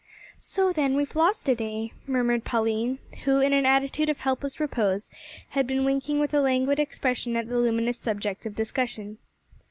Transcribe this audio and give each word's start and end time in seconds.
"So, 0.39 0.73
then, 0.73 0.95
we've 0.95 1.15
lost 1.15 1.47
a 1.47 1.53
day," 1.53 1.93
murmured 2.07 2.43
Pauline, 2.43 2.97
who 3.25 3.39
in 3.39 3.53
an 3.53 3.67
attitude 3.67 4.09
of 4.09 4.21
helpless 4.21 4.59
repose, 4.59 5.11
had 5.49 5.67
been 5.67 5.85
winking 5.85 6.19
with 6.19 6.33
a 6.33 6.41
languid 6.41 6.79
expression 6.79 7.35
at 7.37 7.47
the 7.47 7.59
luminous 7.59 7.99
subject 7.99 8.47
of 8.47 8.55
discussion. 8.55 9.19